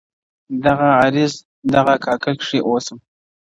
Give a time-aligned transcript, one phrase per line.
[0.65, 1.33] دغه عارض
[1.73, 2.97] دغه کاکل کښې اوسم